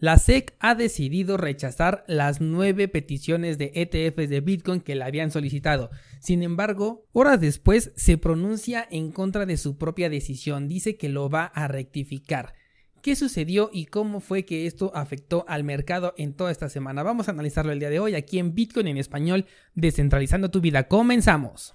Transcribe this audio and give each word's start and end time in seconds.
La 0.00 0.16
SEC 0.16 0.54
ha 0.60 0.74
decidido 0.74 1.36
rechazar 1.36 2.04
las 2.08 2.40
nueve 2.40 2.88
peticiones 2.88 3.58
de 3.58 3.70
ETFs 3.74 4.30
de 4.30 4.40
Bitcoin 4.40 4.80
que 4.80 4.94
le 4.94 5.04
habían 5.04 5.30
solicitado. 5.30 5.90
Sin 6.20 6.42
embargo, 6.42 7.06
horas 7.12 7.38
después 7.38 7.92
se 7.96 8.16
pronuncia 8.16 8.88
en 8.90 9.12
contra 9.12 9.44
de 9.44 9.58
su 9.58 9.76
propia 9.76 10.08
decisión, 10.08 10.68
dice 10.68 10.96
que 10.96 11.10
lo 11.10 11.28
va 11.28 11.44
a 11.44 11.68
rectificar. 11.68 12.54
¿Qué 13.02 13.14
sucedió 13.14 13.68
y 13.72 13.86
cómo 13.86 14.20
fue 14.20 14.46
que 14.46 14.66
esto 14.66 14.90
afectó 14.94 15.44
al 15.48 15.64
mercado 15.64 16.14
en 16.16 16.32
toda 16.32 16.50
esta 16.50 16.70
semana? 16.70 17.02
Vamos 17.02 17.28
a 17.28 17.32
analizarlo 17.32 17.70
el 17.70 17.78
día 17.78 17.90
de 17.90 18.00
hoy 18.00 18.14
aquí 18.14 18.38
en 18.38 18.54
Bitcoin 18.54 18.88
en 18.88 18.96
español, 18.96 19.44
descentralizando 19.74 20.50
tu 20.50 20.62
vida. 20.62 20.88
Comenzamos. 20.88 21.74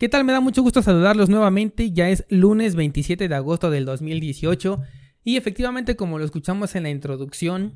¿Qué 0.00 0.08
tal? 0.08 0.24
Me 0.24 0.32
da 0.32 0.40
mucho 0.40 0.62
gusto 0.62 0.80
saludarlos 0.80 1.28
nuevamente. 1.28 1.92
Ya 1.92 2.08
es 2.08 2.24
lunes 2.30 2.74
27 2.74 3.28
de 3.28 3.34
agosto 3.34 3.68
del 3.68 3.84
2018 3.84 4.80
y 5.24 5.36
efectivamente 5.36 5.94
como 5.94 6.18
lo 6.18 6.24
escuchamos 6.24 6.74
en 6.74 6.84
la 6.84 6.88
introducción, 6.88 7.74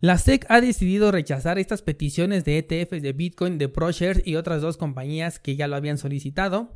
la 0.00 0.18
SEC 0.18 0.46
ha 0.48 0.60
decidido 0.60 1.12
rechazar 1.12 1.60
estas 1.60 1.80
peticiones 1.82 2.44
de 2.44 2.58
ETFs 2.58 3.02
de 3.02 3.12
Bitcoin 3.12 3.56
de 3.58 3.68
ProShares 3.68 4.20
y 4.26 4.34
otras 4.34 4.62
dos 4.62 4.76
compañías 4.76 5.38
que 5.38 5.54
ya 5.54 5.68
lo 5.68 5.76
habían 5.76 5.96
solicitado. 5.96 6.72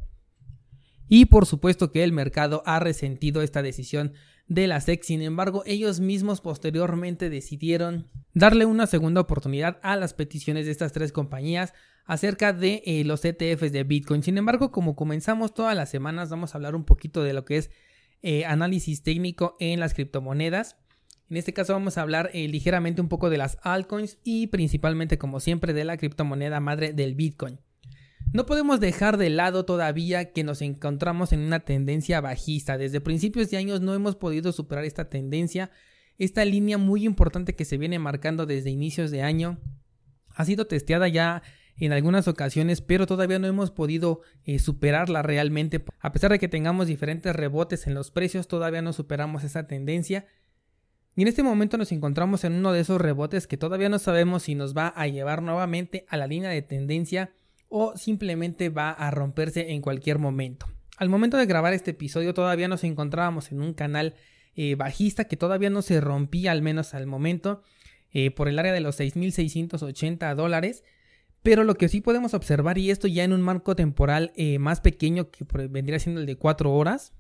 Y 1.08 1.24
por 1.24 1.46
supuesto 1.46 1.90
que 1.90 2.04
el 2.04 2.12
mercado 2.12 2.62
ha 2.64 2.78
resentido 2.78 3.42
esta 3.42 3.62
decisión 3.62 4.12
de 4.46 4.68
la 4.68 4.80
SEC, 4.80 5.02
sin 5.02 5.22
embargo 5.22 5.64
ellos 5.66 5.98
mismos 5.98 6.40
posteriormente 6.40 7.30
decidieron 7.30 8.06
darle 8.32 8.64
una 8.64 8.86
segunda 8.86 9.22
oportunidad 9.22 9.80
a 9.82 9.96
las 9.96 10.14
peticiones 10.14 10.66
de 10.66 10.70
estas 10.70 10.92
tres 10.92 11.10
compañías 11.10 11.74
acerca 12.08 12.54
de 12.54 12.82
eh, 12.86 13.04
los 13.04 13.22
ETFs 13.24 13.70
de 13.70 13.84
Bitcoin. 13.84 14.22
Sin 14.22 14.38
embargo, 14.38 14.72
como 14.72 14.96
comenzamos 14.96 15.52
todas 15.52 15.76
las 15.76 15.90
semanas, 15.90 16.30
vamos 16.30 16.52
a 16.52 16.58
hablar 16.58 16.74
un 16.74 16.84
poquito 16.84 17.22
de 17.22 17.34
lo 17.34 17.44
que 17.44 17.58
es 17.58 17.70
eh, 18.22 18.46
análisis 18.46 19.02
técnico 19.02 19.56
en 19.60 19.78
las 19.78 19.92
criptomonedas. 19.92 20.78
En 21.28 21.36
este 21.36 21.52
caso 21.52 21.74
vamos 21.74 21.98
a 21.98 22.02
hablar 22.02 22.30
eh, 22.32 22.48
ligeramente 22.48 23.02
un 23.02 23.08
poco 23.08 23.28
de 23.28 23.36
las 23.36 23.58
altcoins 23.62 24.16
y 24.24 24.46
principalmente 24.46 25.18
como 25.18 25.38
siempre 25.38 25.74
de 25.74 25.84
la 25.84 25.98
criptomoneda 25.98 26.60
madre 26.60 26.94
del 26.94 27.14
Bitcoin. 27.14 27.60
No 28.32 28.46
podemos 28.46 28.80
dejar 28.80 29.18
de 29.18 29.28
lado 29.28 29.66
todavía 29.66 30.32
que 30.32 30.44
nos 30.44 30.62
encontramos 30.62 31.34
en 31.34 31.40
una 31.40 31.60
tendencia 31.60 32.22
bajista. 32.22 32.78
Desde 32.78 33.02
principios 33.02 33.50
de 33.50 33.58
años 33.58 33.82
no 33.82 33.92
hemos 33.92 34.16
podido 34.16 34.52
superar 34.52 34.86
esta 34.86 35.10
tendencia, 35.10 35.70
esta 36.16 36.42
línea 36.46 36.78
muy 36.78 37.04
importante 37.04 37.54
que 37.54 37.66
se 37.66 37.76
viene 37.76 37.98
marcando 37.98 38.46
desde 38.46 38.70
inicios 38.70 39.10
de 39.10 39.22
año. 39.22 39.60
Ha 40.30 40.46
sido 40.46 40.66
testeada 40.66 41.08
ya 41.08 41.42
en 41.78 41.92
algunas 41.92 42.28
ocasiones, 42.28 42.80
pero 42.80 43.06
todavía 43.06 43.38
no 43.38 43.46
hemos 43.46 43.70
podido 43.70 44.20
eh, 44.44 44.58
superarla 44.58 45.22
realmente. 45.22 45.84
A 46.00 46.12
pesar 46.12 46.30
de 46.30 46.38
que 46.38 46.48
tengamos 46.48 46.86
diferentes 46.86 47.34
rebotes 47.34 47.86
en 47.86 47.94
los 47.94 48.10
precios, 48.10 48.48
todavía 48.48 48.82
no 48.82 48.92
superamos 48.92 49.44
esa 49.44 49.66
tendencia. 49.66 50.26
Y 51.14 51.22
en 51.22 51.28
este 51.28 51.42
momento 51.42 51.78
nos 51.78 51.92
encontramos 51.92 52.44
en 52.44 52.52
uno 52.52 52.72
de 52.72 52.80
esos 52.80 53.00
rebotes 53.00 53.46
que 53.46 53.56
todavía 53.56 53.88
no 53.88 53.98
sabemos 53.98 54.44
si 54.44 54.54
nos 54.54 54.76
va 54.76 54.88
a 54.88 55.06
llevar 55.08 55.42
nuevamente 55.42 56.06
a 56.08 56.16
la 56.16 56.26
línea 56.26 56.50
de 56.50 56.62
tendencia 56.62 57.32
o 57.68 57.96
simplemente 57.96 58.68
va 58.68 58.90
a 58.90 59.10
romperse 59.10 59.72
en 59.72 59.82
cualquier 59.82 60.18
momento. 60.18 60.66
Al 60.96 61.08
momento 61.08 61.36
de 61.36 61.46
grabar 61.46 61.72
este 61.72 61.92
episodio 61.92 62.34
todavía 62.34 62.68
nos 62.68 62.84
encontrábamos 62.84 63.52
en 63.52 63.60
un 63.60 63.74
canal 63.74 64.14
eh, 64.54 64.74
bajista 64.74 65.26
que 65.26 65.36
todavía 65.36 65.70
no 65.70 65.82
se 65.82 66.00
rompía 66.00 66.50
al 66.50 66.62
menos 66.62 66.94
al 66.94 67.06
momento 67.06 67.62
eh, 68.10 68.30
por 68.30 68.48
el 68.48 68.58
área 68.58 68.72
de 68.72 68.80
los 68.80 68.98
6.680 68.98 70.34
dólares. 70.34 70.82
Pero 71.48 71.64
lo 71.64 71.76
que 71.76 71.88
sí 71.88 72.02
podemos 72.02 72.34
observar, 72.34 72.76
y 72.76 72.90
esto 72.90 73.08
ya 73.08 73.24
en 73.24 73.32
un 73.32 73.40
marco 73.40 73.74
temporal 73.74 74.32
eh, 74.36 74.58
más 74.58 74.82
pequeño 74.82 75.30
que 75.30 75.46
vendría 75.70 75.98
siendo 75.98 76.20
el 76.20 76.26
de 76.26 76.36
4 76.36 76.70
horas, 76.70 77.14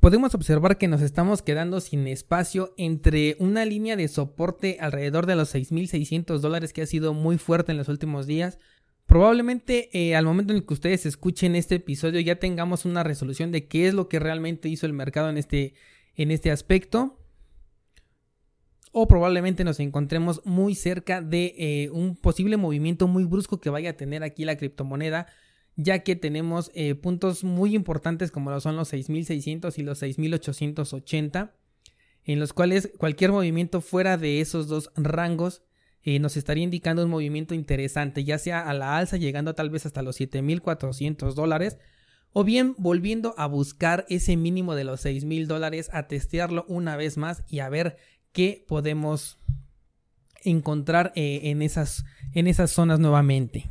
podemos 0.00 0.34
observar 0.34 0.78
que 0.78 0.88
nos 0.88 1.02
estamos 1.02 1.42
quedando 1.42 1.82
sin 1.82 2.06
espacio 2.06 2.72
entre 2.78 3.36
una 3.38 3.66
línea 3.66 3.94
de 3.94 4.08
soporte 4.08 4.78
alrededor 4.80 5.26
de 5.26 5.36
los 5.36 5.54
6.600 5.54 6.38
dólares 6.38 6.72
que 6.72 6.80
ha 6.80 6.86
sido 6.86 7.12
muy 7.12 7.36
fuerte 7.36 7.72
en 7.72 7.76
los 7.76 7.88
últimos 7.88 8.26
días. 8.26 8.58
Probablemente 9.04 9.90
eh, 9.92 10.16
al 10.16 10.24
momento 10.24 10.54
en 10.54 10.60
el 10.60 10.64
que 10.64 10.72
ustedes 10.72 11.04
escuchen 11.04 11.56
este 11.56 11.74
episodio 11.74 12.20
ya 12.20 12.36
tengamos 12.36 12.86
una 12.86 13.02
resolución 13.02 13.52
de 13.52 13.68
qué 13.68 13.86
es 13.86 13.92
lo 13.92 14.08
que 14.08 14.18
realmente 14.18 14.70
hizo 14.70 14.86
el 14.86 14.94
mercado 14.94 15.28
en 15.28 15.36
este, 15.36 15.74
en 16.14 16.30
este 16.30 16.50
aspecto 16.50 17.18
o 18.98 19.06
probablemente 19.06 19.62
nos 19.62 19.78
encontremos 19.78 20.40
muy 20.46 20.74
cerca 20.74 21.20
de 21.20 21.54
eh, 21.58 21.90
un 21.90 22.16
posible 22.16 22.56
movimiento 22.56 23.06
muy 23.06 23.24
brusco 23.24 23.60
que 23.60 23.68
vaya 23.68 23.90
a 23.90 23.96
tener 23.98 24.22
aquí 24.22 24.46
la 24.46 24.56
criptomoneda 24.56 25.26
ya 25.74 25.98
que 25.98 26.16
tenemos 26.16 26.70
eh, 26.74 26.94
puntos 26.94 27.44
muy 27.44 27.74
importantes 27.74 28.30
como 28.30 28.50
lo 28.50 28.58
son 28.58 28.74
los 28.74 28.88
6600 28.88 29.76
y 29.76 29.82
los 29.82 29.98
6880 29.98 31.54
en 32.24 32.40
los 32.40 32.54
cuales 32.54 32.90
cualquier 32.96 33.32
movimiento 33.32 33.82
fuera 33.82 34.16
de 34.16 34.40
esos 34.40 34.66
dos 34.66 34.90
rangos 34.96 35.62
eh, 36.02 36.18
nos 36.18 36.38
estaría 36.38 36.64
indicando 36.64 37.04
un 37.04 37.10
movimiento 37.10 37.54
interesante 37.54 38.24
ya 38.24 38.38
sea 38.38 38.62
a 38.62 38.72
la 38.72 38.96
alza 38.96 39.18
llegando 39.18 39.54
tal 39.54 39.68
vez 39.68 39.84
hasta 39.84 40.00
los 40.00 40.16
7400 40.16 41.34
dólares 41.34 41.76
o 42.32 42.44
bien 42.44 42.74
volviendo 42.78 43.34
a 43.36 43.46
buscar 43.46 44.06
ese 44.08 44.36
mínimo 44.36 44.74
de 44.74 44.84
los 44.84 45.02
6000 45.02 45.48
dólares 45.48 45.90
a 45.92 46.06
testearlo 46.06 46.64
una 46.66 46.96
vez 46.96 47.18
más 47.18 47.44
y 47.46 47.58
a 47.58 47.68
ver 47.68 47.98
que 48.36 48.66
podemos 48.68 49.38
encontrar 50.44 51.10
eh, 51.16 51.40
en, 51.44 51.62
esas, 51.62 52.04
en 52.34 52.46
esas 52.46 52.70
zonas 52.70 53.00
nuevamente. 53.00 53.70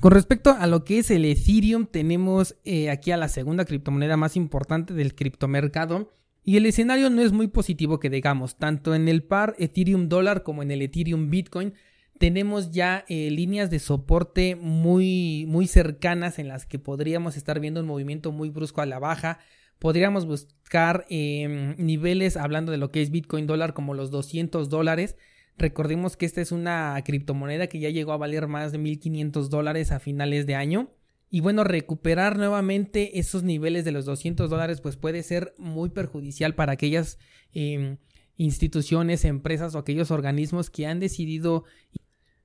Con 0.00 0.10
respecto 0.10 0.50
a 0.50 0.66
lo 0.66 0.82
que 0.82 0.98
es 0.98 1.12
el 1.12 1.24
Ethereum, 1.24 1.86
tenemos 1.86 2.56
eh, 2.64 2.90
aquí 2.90 3.12
a 3.12 3.16
la 3.16 3.28
segunda 3.28 3.64
criptomoneda 3.64 4.16
más 4.16 4.34
importante 4.34 4.94
del 4.94 5.14
criptomercado. 5.14 6.12
Y 6.42 6.56
el 6.56 6.66
escenario 6.66 7.08
no 7.08 7.22
es 7.22 7.30
muy 7.30 7.46
positivo 7.46 8.00
que 8.00 8.10
digamos, 8.10 8.56
tanto 8.56 8.96
en 8.96 9.06
el 9.06 9.22
par 9.22 9.54
Ethereum 9.60 10.08
dólar 10.08 10.42
como 10.42 10.64
en 10.64 10.72
el 10.72 10.82
Ethereum 10.82 11.30
Bitcoin 11.30 11.72
tenemos 12.18 12.72
ya 12.72 13.04
eh, 13.08 13.30
líneas 13.30 13.70
de 13.70 13.78
soporte 13.78 14.56
muy, 14.56 15.44
muy 15.46 15.68
cercanas 15.68 16.40
en 16.40 16.48
las 16.48 16.66
que 16.66 16.80
podríamos 16.80 17.36
estar 17.36 17.60
viendo 17.60 17.80
un 17.80 17.86
movimiento 17.86 18.32
muy 18.32 18.48
brusco 18.48 18.80
a 18.80 18.86
la 18.86 18.98
baja 18.98 19.38
Podríamos 19.78 20.26
buscar 20.26 21.04
em, 21.08 21.76
niveles 21.76 22.36
hablando 22.36 22.72
de 22.72 22.78
lo 22.78 22.90
que 22.90 23.02
es 23.02 23.10
Bitcoin 23.10 23.46
dólar 23.46 23.74
como 23.74 23.94
los 23.94 24.10
200 24.10 24.68
dólares. 24.68 25.16
Recordemos 25.58 26.16
que 26.16 26.26
esta 26.26 26.40
es 26.40 26.52
una 26.52 27.00
criptomoneda 27.04 27.66
que 27.66 27.78
ya 27.78 27.90
llegó 27.90 28.12
a 28.12 28.16
valer 28.16 28.46
más 28.46 28.72
de 28.72 28.78
1500 28.78 29.50
dólares 29.50 29.92
a 29.92 30.00
finales 30.00 30.46
de 30.46 30.54
año. 30.54 30.90
Y 31.28 31.40
bueno, 31.40 31.64
recuperar 31.64 32.38
nuevamente 32.38 33.18
esos 33.18 33.42
niveles 33.42 33.84
de 33.84 33.92
los 33.92 34.04
200 34.04 34.48
dólares 34.48 34.80
pues 34.80 34.96
puede 34.96 35.22
ser 35.22 35.54
muy 35.58 35.90
perjudicial 35.90 36.54
para 36.54 36.72
aquellas 36.72 37.18
em, 37.52 37.98
instituciones, 38.36 39.24
empresas 39.24 39.74
o 39.74 39.78
aquellos 39.78 40.10
organismos 40.10 40.70
que 40.70 40.86
han 40.86 41.00
decidido 41.00 41.64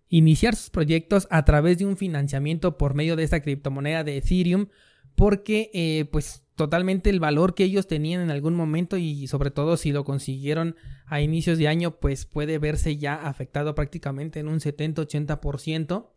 iniciar 0.09 0.55
sus 0.55 0.69
proyectos 0.69 1.27
a 1.31 1.45
través 1.45 1.77
de 1.77 1.85
un 1.85 1.95
financiamiento 1.95 2.77
por 2.77 2.93
medio 2.93 3.15
de 3.15 3.23
esta 3.23 3.41
criptomoneda 3.41 4.03
de 4.03 4.17
Ethereum 4.17 4.67
porque 5.15 5.69
eh, 5.73 6.05
pues 6.11 6.43
totalmente 6.55 7.09
el 7.09 7.19
valor 7.19 7.55
que 7.55 7.63
ellos 7.63 7.87
tenían 7.87 8.21
en 8.21 8.31
algún 8.31 8.55
momento 8.55 8.97
y 8.97 9.27
sobre 9.27 9.51
todo 9.51 9.77
si 9.77 9.91
lo 9.91 10.03
consiguieron 10.03 10.75
a 11.05 11.21
inicios 11.21 11.57
de 11.57 11.67
año 11.67 11.99
pues 11.99 12.25
puede 12.25 12.57
verse 12.57 12.97
ya 12.97 13.15
afectado 13.15 13.75
prácticamente 13.75 14.39
en 14.39 14.47
un 14.47 14.59
70-80%. 14.59 16.07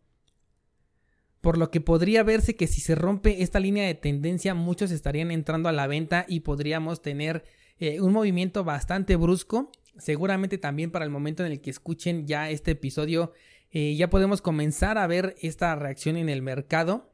Por 1.41 1.57
lo 1.57 1.69
que 1.69 1.81
podría 1.81 2.23
verse 2.23 2.55
que 2.55 2.67
si 2.67 2.81
se 2.81 2.95
rompe 2.95 3.43
esta 3.43 3.59
línea 3.59 3.85
de 3.85 3.93
tendencia 3.93 4.53
muchos 4.53 4.91
estarían 4.91 5.31
entrando 5.31 5.69
a 5.69 5.71
la 5.71 5.87
venta 5.87 6.25
y 6.27 6.41
podríamos 6.41 7.01
tener 7.01 7.45
eh, 7.77 8.01
un 8.01 8.13
movimiento 8.13 8.63
bastante 8.63 9.15
brusco. 9.15 9.71
Seguramente 9.97 10.57
también 10.57 10.91
para 10.91 11.05
el 11.05 11.11
momento 11.11 11.45
en 11.45 11.51
el 11.51 11.61
que 11.61 11.69
escuchen 11.69 12.25
ya 12.25 12.49
este 12.49 12.71
episodio 12.71 13.31
eh, 13.71 13.95
ya 13.95 14.09
podemos 14.09 14.41
comenzar 14.41 14.97
a 14.97 15.05
ver 15.05 15.35
esta 15.41 15.75
reacción 15.75 16.15
en 16.15 16.29
el 16.29 16.41
mercado. 16.41 17.11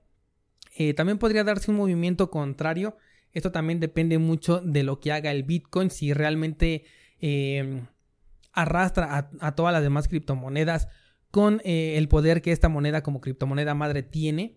Eh, 0.77 0.93
también 0.93 1.17
podría 1.17 1.43
darse 1.43 1.71
un 1.71 1.77
movimiento 1.77 2.29
contrario. 2.29 2.97
Esto 3.33 3.51
también 3.51 3.79
depende 3.79 4.17
mucho 4.17 4.59
de 4.59 4.83
lo 4.83 4.99
que 4.99 5.11
haga 5.11 5.31
el 5.31 5.43
Bitcoin, 5.43 5.89
si 5.89 6.13
realmente 6.13 6.83
em, 7.19 7.87
arrastra 8.53 9.29
a, 9.39 9.55
todas 9.55 9.73
las 9.73 9.83
demás 9.83 10.07
criptomonedas 10.07 10.87
con 11.29 11.61
eh, 11.63 11.97
el 11.97 12.07
poder 12.07 12.41
que 12.41 12.51
esta 12.51 12.69
moneda 12.69 13.03
como 13.03 13.21
criptomoneda 13.21 13.73
madre 13.73 14.03
tiene. 14.03 14.55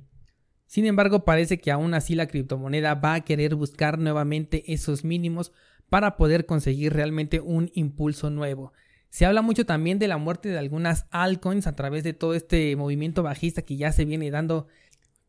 Sin 0.67 0.87
embargo, 0.87 1.25
parece 1.25 1.59
que 1.61 1.71
aún 1.71 1.94
así 1.94 2.15
la 2.15 2.26
criptomoneda 2.26 2.94
va 2.94 3.15
a 3.15 3.21
querer 3.21 3.55
buscar 3.55 3.99
nuevamente 3.99 4.73
esos 4.73 5.05
mínimos 5.05 5.53
para 5.88 6.17
poder 6.17 6.47
conseguir 6.47 6.93
realmente 6.93 7.41
un 7.41 7.71
impulso 7.75 8.31
nuevo. 8.31 8.73
Se 9.11 9.26
habla 9.26 9.43
mucho 9.43 9.65
también 9.65 10.00
de 10.00 10.09
la 10.09 10.17
muerte 10.17 10.49
de 10.49 10.59
algunas 10.59 11.06
altcoins 11.11 11.69
a 11.69 11.76
través 11.76 12.03
de 12.03 12.15
todo 12.15 12.35
este 12.35 12.75
movimiento 12.75 13.23
bajista 13.23 13.62
que 13.62 13.76
ya 13.76 13.93
se 13.93 14.05
viene 14.05 14.29
dando 14.32 14.67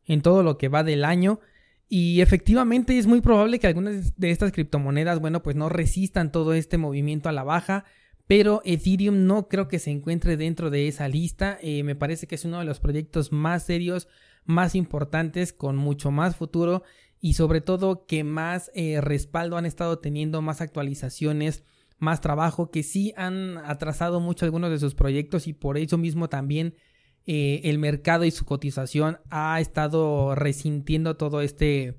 en 0.06 0.22
todo 0.22 0.42
lo 0.42 0.58
que 0.58 0.68
va 0.68 0.82
del 0.82 1.04
año. 1.04 1.38
Y 1.88 2.20
efectivamente 2.20 2.98
es 2.98 3.06
muy 3.06 3.20
probable 3.20 3.58
que 3.58 3.68
algunas 3.68 4.16
de 4.16 4.30
estas 4.30 4.52
criptomonedas, 4.52 5.20
bueno, 5.20 5.42
pues 5.42 5.54
no 5.54 5.68
resistan 5.68 6.32
todo 6.32 6.52
este 6.54 6.78
movimiento 6.78 7.28
a 7.28 7.32
la 7.32 7.44
baja. 7.44 7.84
Pero 8.26 8.60
Ethereum 8.64 9.26
no 9.26 9.46
creo 9.46 9.68
que 9.68 9.78
se 9.78 9.92
encuentre 9.92 10.36
dentro 10.36 10.70
de 10.70 10.88
esa 10.88 11.06
lista. 11.06 11.58
Eh, 11.62 11.84
me 11.84 11.94
parece 11.94 12.26
que 12.26 12.34
es 12.34 12.44
uno 12.44 12.58
de 12.58 12.64
los 12.64 12.80
proyectos 12.80 13.30
más 13.30 13.62
serios, 13.62 14.08
más 14.44 14.74
importantes, 14.74 15.52
con 15.52 15.76
mucho 15.76 16.10
más 16.10 16.34
futuro 16.34 16.82
y 17.20 17.34
sobre 17.34 17.60
todo 17.60 18.06
que 18.06 18.24
más 18.24 18.70
eh, 18.74 19.00
respaldo 19.00 19.56
han 19.56 19.66
estado 19.66 19.98
teniendo, 19.98 20.42
más 20.42 20.60
actualizaciones, 20.60 21.64
más 21.98 22.20
trabajo, 22.20 22.70
que 22.70 22.82
sí 22.82 23.14
han 23.16 23.58
atrasado 23.58 24.20
mucho 24.20 24.44
algunos 24.44 24.70
de 24.70 24.78
sus 24.78 24.94
proyectos 24.94 25.46
y 25.46 25.52
por 25.52 25.78
eso 25.78 25.98
mismo 25.98 26.28
también 26.28 26.74
eh, 27.26 27.62
el 27.64 27.78
mercado 27.78 28.24
y 28.24 28.30
su 28.30 28.44
cotización 28.44 29.18
ha 29.30 29.60
estado 29.60 30.34
resintiendo 30.34 31.16
todo 31.16 31.40
este 31.40 31.98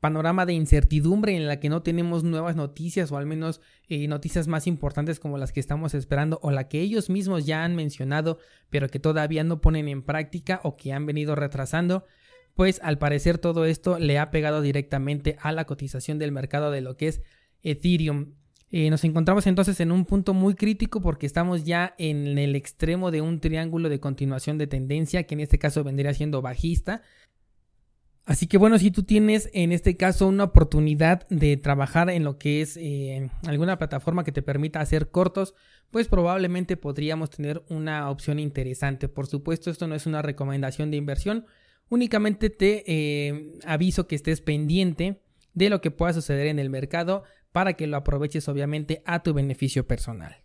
panorama 0.00 0.46
de 0.46 0.52
incertidumbre 0.52 1.36
en 1.36 1.46
la 1.46 1.58
que 1.60 1.68
no 1.68 1.82
tenemos 1.82 2.22
nuevas 2.24 2.56
noticias 2.56 3.12
o 3.12 3.16
al 3.16 3.26
menos 3.26 3.60
eh, 3.88 4.06
noticias 4.08 4.46
más 4.48 4.66
importantes 4.66 5.20
como 5.20 5.36
las 5.36 5.52
que 5.52 5.60
estamos 5.60 5.94
esperando 5.94 6.38
o 6.42 6.50
la 6.50 6.68
que 6.68 6.80
ellos 6.80 7.10
mismos 7.10 7.44
ya 7.44 7.64
han 7.64 7.74
mencionado 7.74 8.38
pero 8.70 8.88
que 8.88 8.98
todavía 8.98 9.44
no 9.44 9.60
ponen 9.60 9.88
en 9.88 10.02
práctica 10.02 10.60
o 10.64 10.76
que 10.76 10.92
han 10.92 11.06
venido 11.06 11.34
retrasando 11.34 12.04
pues 12.54 12.80
al 12.82 12.98
parecer 12.98 13.38
todo 13.38 13.66
esto 13.66 13.98
le 13.98 14.18
ha 14.18 14.30
pegado 14.30 14.62
directamente 14.62 15.36
a 15.40 15.52
la 15.52 15.66
cotización 15.66 16.18
del 16.18 16.32
mercado 16.32 16.70
de 16.70 16.80
lo 16.80 16.96
que 16.96 17.08
es 17.08 17.22
Ethereum 17.62 18.34
eh, 18.72 18.90
nos 18.90 19.04
encontramos 19.04 19.46
entonces 19.46 19.78
en 19.80 19.92
un 19.92 20.04
punto 20.04 20.34
muy 20.34 20.54
crítico 20.54 21.00
porque 21.00 21.26
estamos 21.26 21.64
ya 21.64 21.94
en 21.98 22.36
el 22.36 22.56
extremo 22.56 23.10
de 23.10 23.20
un 23.20 23.38
triángulo 23.38 23.88
de 23.88 24.00
continuación 24.00 24.58
de 24.58 24.66
tendencia 24.66 25.22
que 25.24 25.34
en 25.34 25.40
este 25.40 25.58
caso 25.58 25.84
vendría 25.84 26.12
siendo 26.14 26.42
bajista. 26.42 27.02
Así 28.24 28.48
que 28.48 28.58
bueno, 28.58 28.76
si 28.80 28.90
tú 28.90 29.04
tienes 29.04 29.48
en 29.52 29.70
este 29.70 29.96
caso 29.96 30.26
una 30.26 30.44
oportunidad 30.44 31.28
de 31.28 31.56
trabajar 31.56 32.10
en 32.10 32.24
lo 32.24 32.38
que 32.38 32.60
es 32.60 32.76
eh, 32.76 33.30
alguna 33.46 33.78
plataforma 33.78 34.24
que 34.24 34.32
te 34.32 34.42
permita 34.42 34.80
hacer 34.80 35.10
cortos, 35.10 35.54
pues 35.92 36.08
probablemente 36.08 36.76
podríamos 36.76 37.30
tener 37.30 37.62
una 37.68 38.10
opción 38.10 38.40
interesante. 38.40 39.08
Por 39.08 39.28
supuesto, 39.28 39.70
esto 39.70 39.86
no 39.86 39.94
es 39.94 40.06
una 40.06 40.22
recomendación 40.22 40.90
de 40.90 40.96
inversión, 40.96 41.46
únicamente 41.88 42.50
te 42.50 42.82
eh, 42.88 43.52
aviso 43.64 44.08
que 44.08 44.16
estés 44.16 44.40
pendiente 44.40 45.20
de 45.54 45.70
lo 45.70 45.80
que 45.80 45.92
pueda 45.92 46.12
suceder 46.12 46.48
en 46.48 46.58
el 46.58 46.68
mercado 46.68 47.22
para 47.52 47.74
que 47.74 47.86
lo 47.86 47.96
aproveches 47.96 48.48
obviamente 48.48 49.02
a 49.06 49.22
tu 49.22 49.34
beneficio 49.34 49.86
personal. 49.86 50.36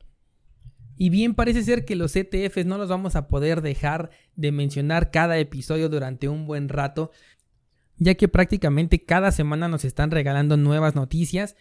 Y 0.97 1.09
bien 1.09 1.33
parece 1.33 1.63
ser 1.63 1.83
que 1.83 1.95
los 1.95 2.15
ETFs 2.15 2.65
no 2.65 2.77
los 2.77 2.89
vamos 2.89 3.15
a 3.15 3.27
poder 3.27 3.61
dejar 3.61 4.11
de 4.35 4.51
mencionar 4.51 5.09
cada 5.09 5.39
episodio 5.39 5.89
durante 5.89 6.29
un 6.29 6.45
buen 6.45 6.69
rato, 6.69 7.11
ya 7.97 8.13
que 8.13 8.27
prácticamente 8.27 9.03
cada 9.03 9.31
semana 9.31 9.67
nos 9.67 9.83
están 9.83 10.11
regalando 10.11 10.57
nuevas 10.57 10.93
noticias. 10.93 11.55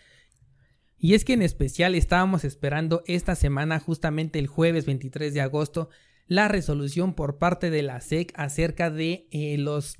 Y 0.99 1.15
es 1.15 1.25
que 1.25 1.33
en 1.33 1.41
especial 1.41 1.95
estábamos 1.95 2.45
esperando 2.45 3.03
esta 3.07 3.35
semana, 3.35 3.81
justamente 3.81 4.39
el 4.39 4.47
jueves 4.47 4.85
23 4.85 5.33
de 5.33 5.41
agosto, 5.41 5.89
la 6.27 6.47
resolución 6.49 7.15
por 7.15 7.39
parte 7.39 7.71
de 7.71 7.83
la 7.83 8.03
SEC 8.03 8.33
acerca 8.37 8.91
de 8.91 9.27
eh, 9.31 9.57
los, 9.57 9.97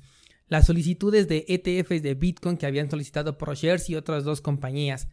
las 0.49 0.67
solicitudes 0.67 1.27
de 1.27 1.45
ETFs 1.47 2.03
de 2.03 2.13
Bitcoin 2.13 2.57
que 2.57 2.67
habían 2.67 2.91
solicitado 2.91 3.39
ProShares 3.39 3.89
y 3.89 3.95
otras 3.95 4.23
dos 4.23 4.39
compañías. 4.39 5.07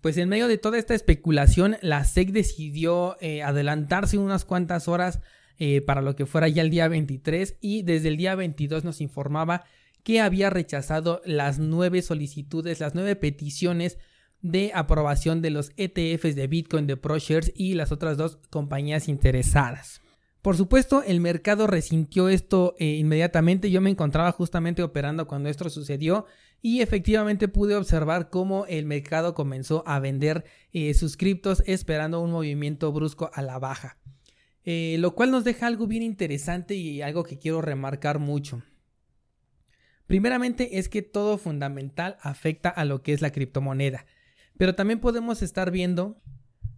Pues 0.00 0.16
en 0.16 0.28
medio 0.28 0.48
de 0.48 0.58
toda 0.58 0.78
esta 0.78 0.94
especulación, 0.94 1.76
la 1.82 2.04
SEC 2.04 2.30
decidió 2.30 3.16
eh, 3.20 3.42
adelantarse 3.42 4.16
unas 4.16 4.44
cuantas 4.44 4.88
horas 4.88 5.20
eh, 5.58 5.82
para 5.82 6.00
lo 6.00 6.16
que 6.16 6.24
fuera 6.24 6.48
ya 6.48 6.62
el 6.62 6.70
día 6.70 6.88
23 6.88 7.56
y 7.60 7.82
desde 7.82 8.08
el 8.08 8.16
día 8.16 8.34
22 8.34 8.82
nos 8.82 9.02
informaba 9.02 9.64
que 10.02 10.20
había 10.20 10.48
rechazado 10.48 11.20
las 11.26 11.58
nueve 11.58 12.00
solicitudes, 12.00 12.80
las 12.80 12.94
nueve 12.94 13.14
peticiones 13.14 13.98
de 14.40 14.72
aprobación 14.74 15.42
de 15.42 15.50
los 15.50 15.72
ETFs 15.76 16.34
de 16.34 16.46
Bitcoin 16.46 16.86
de 16.86 16.96
ProShares 16.96 17.52
y 17.54 17.74
las 17.74 17.92
otras 17.92 18.16
dos 18.16 18.38
compañías 18.48 19.08
interesadas. 19.08 20.00
Por 20.40 20.56
supuesto, 20.56 21.02
el 21.02 21.20
mercado 21.20 21.66
resintió 21.66 22.30
esto 22.30 22.74
eh, 22.78 22.94
inmediatamente. 22.94 23.70
Yo 23.70 23.82
me 23.82 23.90
encontraba 23.90 24.32
justamente 24.32 24.82
operando 24.82 25.26
cuando 25.26 25.50
esto 25.50 25.68
sucedió 25.68 26.24
y 26.62 26.82
efectivamente 26.82 27.48
pude 27.48 27.76
observar 27.76 28.28
cómo 28.30 28.66
el 28.66 28.86
mercado 28.86 29.34
comenzó 29.34 29.82
a 29.86 29.98
vender 29.98 30.44
eh, 30.72 30.92
sus 30.94 31.16
criptos 31.16 31.62
esperando 31.66 32.20
un 32.20 32.30
movimiento 32.30 32.92
brusco 32.92 33.30
a 33.34 33.42
la 33.42 33.58
baja. 33.58 33.98
Eh, 34.64 34.96
lo 34.98 35.14
cual 35.14 35.30
nos 35.30 35.44
deja 35.44 35.66
algo 35.66 35.86
bien 35.86 36.02
interesante 36.02 36.74
y 36.74 37.00
algo 37.00 37.24
que 37.24 37.38
quiero 37.38 37.62
remarcar 37.62 38.18
mucho. 38.18 38.62
Primeramente 40.06 40.78
es 40.78 40.88
que 40.88 41.02
todo 41.02 41.38
fundamental 41.38 42.18
afecta 42.20 42.68
a 42.68 42.84
lo 42.84 43.02
que 43.02 43.12
es 43.12 43.22
la 43.22 43.32
criptomoneda, 43.32 44.06
pero 44.58 44.74
también 44.74 45.00
podemos 45.00 45.40
estar 45.40 45.70
viendo 45.70 46.20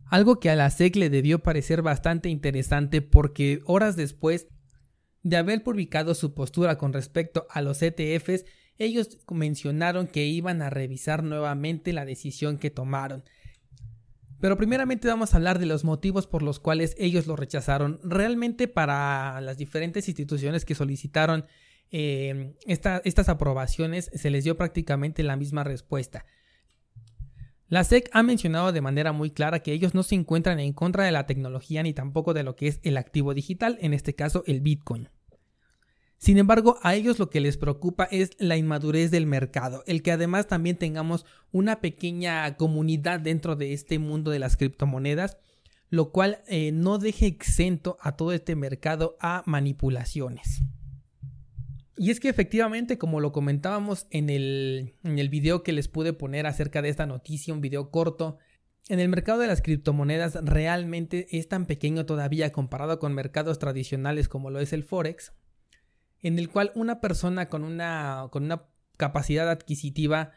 algo 0.06 0.38
que 0.38 0.50
a 0.50 0.56
la 0.56 0.70
SEC 0.70 0.94
le 0.96 1.10
debió 1.10 1.42
parecer 1.42 1.82
bastante 1.82 2.28
interesante 2.28 3.00
porque 3.00 3.62
horas 3.64 3.96
después 3.96 4.46
de 5.22 5.36
haber 5.38 5.62
publicado 5.62 6.14
su 6.14 6.34
postura 6.34 6.76
con 6.76 6.92
respecto 6.92 7.46
a 7.48 7.62
los 7.62 7.80
ETFs, 7.80 8.44
ellos 8.78 9.18
mencionaron 9.30 10.06
que 10.06 10.24
iban 10.24 10.62
a 10.62 10.70
revisar 10.70 11.22
nuevamente 11.22 11.92
la 11.92 12.04
decisión 12.04 12.58
que 12.58 12.70
tomaron. 12.70 13.24
Pero 14.40 14.56
primeramente 14.56 15.06
vamos 15.06 15.32
a 15.32 15.36
hablar 15.36 15.58
de 15.60 15.66
los 15.66 15.84
motivos 15.84 16.26
por 16.26 16.42
los 16.42 16.58
cuales 16.58 16.96
ellos 16.98 17.26
lo 17.28 17.36
rechazaron. 17.36 18.00
Realmente 18.02 18.66
para 18.66 19.40
las 19.40 19.56
diferentes 19.56 20.08
instituciones 20.08 20.64
que 20.64 20.74
solicitaron 20.74 21.46
eh, 21.92 22.54
estas 22.66 23.28
aprobaciones 23.28 24.10
se 24.14 24.30
les 24.30 24.44
dio 24.44 24.56
prácticamente 24.56 25.22
la 25.22 25.36
misma 25.36 25.62
respuesta. 25.62 26.24
La 27.68 27.84
SEC 27.84 28.10
ha 28.12 28.22
mencionado 28.22 28.72
de 28.72 28.80
manera 28.80 29.12
muy 29.12 29.30
clara 29.30 29.60
que 29.60 29.72
ellos 29.72 29.94
no 29.94 30.02
se 30.02 30.14
encuentran 30.14 30.58
en 30.60 30.72
contra 30.72 31.04
de 31.04 31.12
la 31.12 31.26
tecnología 31.26 31.82
ni 31.82 31.94
tampoco 31.94 32.34
de 32.34 32.42
lo 32.42 32.56
que 32.56 32.66
es 32.66 32.80
el 32.82 32.96
activo 32.96 33.34
digital, 33.34 33.78
en 33.80 33.94
este 33.94 34.14
caso 34.14 34.42
el 34.46 34.60
Bitcoin. 34.60 35.08
Sin 36.22 36.38
embargo, 36.38 36.78
a 36.82 36.94
ellos 36.94 37.18
lo 37.18 37.30
que 37.30 37.40
les 37.40 37.56
preocupa 37.56 38.04
es 38.04 38.30
la 38.38 38.56
inmadurez 38.56 39.10
del 39.10 39.26
mercado, 39.26 39.82
el 39.88 40.04
que 40.04 40.12
además 40.12 40.46
también 40.46 40.76
tengamos 40.76 41.26
una 41.50 41.80
pequeña 41.80 42.56
comunidad 42.56 43.18
dentro 43.18 43.56
de 43.56 43.72
este 43.72 43.98
mundo 43.98 44.30
de 44.30 44.38
las 44.38 44.56
criptomonedas, 44.56 45.36
lo 45.90 46.12
cual 46.12 46.38
eh, 46.46 46.70
no 46.70 46.98
deje 46.98 47.26
exento 47.26 47.98
a 48.00 48.14
todo 48.14 48.32
este 48.32 48.54
mercado 48.54 49.16
a 49.18 49.42
manipulaciones. 49.46 50.62
Y 51.96 52.12
es 52.12 52.20
que 52.20 52.28
efectivamente, 52.28 52.98
como 52.98 53.18
lo 53.18 53.32
comentábamos 53.32 54.06
en 54.10 54.30
el, 54.30 54.94
en 55.02 55.18
el 55.18 55.28
video 55.28 55.64
que 55.64 55.72
les 55.72 55.88
pude 55.88 56.12
poner 56.12 56.46
acerca 56.46 56.82
de 56.82 56.90
esta 56.90 57.04
noticia, 57.04 57.52
un 57.52 57.60
video 57.60 57.90
corto, 57.90 58.38
en 58.88 59.00
el 59.00 59.08
mercado 59.08 59.40
de 59.40 59.48
las 59.48 59.60
criptomonedas 59.60 60.34
realmente 60.44 61.26
es 61.36 61.48
tan 61.48 61.66
pequeño 61.66 62.06
todavía 62.06 62.52
comparado 62.52 63.00
con 63.00 63.12
mercados 63.12 63.58
tradicionales 63.58 64.28
como 64.28 64.50
lo 64.50 64.60
es 64.60 64.72
el 64.72 64.84
Forex, 64.84 65.32
en 66.22 66.38
el 66.38 66.48
cual 66.48 66.72
una 66.74 67.00
persona 67.00 67.48
con 67.48 67.64
una, 67.64 68.28
con 68.30 68.44
una 68.44 68.64
capacidad 68.96 69.50
adquisitiva 69.50 70.32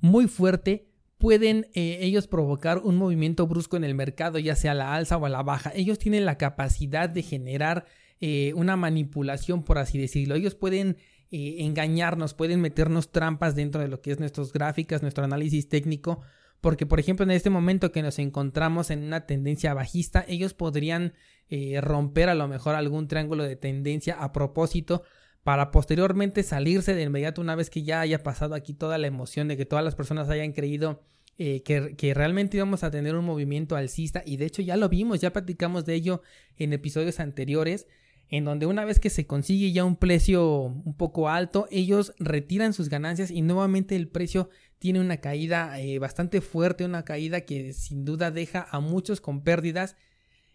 muy 0.00 0.28
fuerte 0.28 0.90
pueden 1.18 1.66
eh, 1.74 1.98
ellos 2.00 2.26
provocar 2.26 2.78
un 2.78 2.96
movimiento 2.96 3.46
brusco 3.46 3.76
en 3.76 3.84
el 3.84 3.94
mercado, 3.94 4.38
ya 4.38 4.56
sea 4.56 4.72
a 4.72 4.74
la 4.74 4.94
alza 4.94 5.18
o 5.18 5.26
a 5.26 5.28
la 5.28 5.42
baja. 5.42 5.70
Ellos 5.74 5.98
tienen 5.98 6.24
la 6.24 6.38
capacidad 6.38 7.10
de 7.10 7.22
generar 7.22 7.84
eh, 8.20 8.52
una 8.56 8.76
manipulación, 8.76 9.62
por 9.62 9.78
así 9.78 9.98
decirlo. 9.98 10.34
Ellos 10.34 10.54
pueden 10.54 10.96
eh, 11.30 11.56
engañarnos, 11.58 12.32
pueden 12.32 12.60
meternos 12.60 13.12
trampas 13.12 13.54
dentro 13.54 13.82
de 13.82 13.88
lo 13.88 14.00
que 14.00 14.12
es 14.12 14.18
nuestras 14.18 14.52
gráficas, 14.52 15.02
nuestro 15.02 15.24
análisis 15.24 15.68
técnico, 15.68 16.22
porque 16.60 16.86
por 16.86 17.00
ejemplo 17.00 17.24
en 17.24 17.30
este 17.30 17.50
momento 17.50 17.92
que 17.92 18.02
nos 18.02 18.18
encontramos 18.18 18.90
en 18.90 19.02
una 19.02 19.26
tendencia 19.26 19.74
bajista, 19.74 20.24
ellos 20.28 20.54
podrían 20.54 21.14
eh, 21.48 21.80
romper 21.80 22.28
a 22.28 22.34
lo 22.34 22.48
mejor 22.48 22.74
algún 22.74 23.08
triángulo 23.08 23.44
de 23.44 23.56
tendencia 23.56 24.14
a 24.14 24.32
propósito 24.32 25.02
para 25.42 25.70
posteriormente 25.70 26.42
salirse 26.42 26.94
de 26.94 27.02
inmediato 27.02 27.40
una 27.40 27.54
vez 27.54 27.70
que 27.70 27.82
ya 27.82 28.00
haya 28.00 28.22
pasado 28.22 28.54
aquí 28.54 28.74
toda 28.74 28.98
la 28.98 29.06
emoción 29.06 29.48
de 29.48 29.56
que 29.56 29.66
todas 29.66 29.84
las 29.84 29.94
personas 29.94 30.28
hayan 30.28 30.52
creído 30.52 31.02
eh, 31.38 31.62
que, 31.62 31.96
que, 31.96 32.12
realmente 32.12 32.58
íbamos 32.58 32.84
a 32.84 32.90
tener 32.90 33.14
un 33.16 33.24
movimiento 33.24 33.74
alcista. 33.74 34.22
Y 34.26 34.36
de 34.36 34.44
hecho 34.44 34.60
ya 34.60 34.76
lo 34.76 34.90
vimos, 34.90 35.22
ya 35.22 35.32
platicamos 35.32 35.86
de 35.86 35.94
ello 35.94 36.20
en 36.58 36.74
episodios 36.74 37.18
anteriores 37.18 37.86
en 38.30 38.44
donde 38.44 38.66
una 38.66 38.84
vez 38.84 39.00
que 39.00 39.10
se 39.10 39.26
consigue 39.26 39.72
ya 39.72 39.84
un 39.84 39.96
precio 39.96 40.62
un 40.62 40.94
poco 40.96 41.28
alto, 41.28 41.66
ellos 41.70 42.14
retiran 42.18 42.72
sus 42.72 42.88
ganancias 42.88 43.30
y 43.30 43.42
nuevamente 43.42 43.96
el 43.96 44.08
precio 44.08 44.50
tiene 44.80 44.98
una 44.98 45.18
caída 45.18 45.78
eh, 45.78 45.98
bastante 45.98 46.40
fuerte, 46.40 46.86
una 46.86 47.04
caída 47.04 47.42
que 47.42 47.74
sin 47.74 48.06
duda 48.06 48.30
deja 48.30 48.66
a 48.70 48.80
muchos 48.80 49.20
con 49.20 49.42
pérdidas 49.42 49.94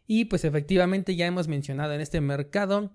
y 0.08 0.26
pues 0.26 0.44
efectivamente 0.44 1.16
ya 1.16 1.28
hemos 1.28 1.48
mencionado 1.48 1.94
en 1.94 2.02
este 2.02 2.20
mercado 2.22 2.92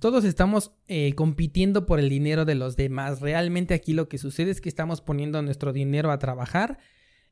todos 0.00 0.24
estamos 0.24 0.72
eh, 0.88 1.14
compitiendo 1.14 1.86
por 1.86 2.00
el 2.00 2.08
dinero 2.08 2.44
de 2.44 2.56
los 2.56 2.74
demás. 2.74 3.20
Realmente 3.20 3.72
aquí 3.72 3.92
lo 3.92 4.08
que 4.08 4.18
sucede 4.18 4.50
es 4.50 4.60
que 4.60 4.68
estamos 4.68 5.00
poniendo 5.00 5.40
nuestro 5.42 5.72
dinero 5.72 6.10
a 6.10 6.18
trabajar 6.18 6.78